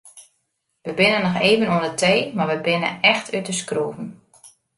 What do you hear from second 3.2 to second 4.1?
út de skroeven.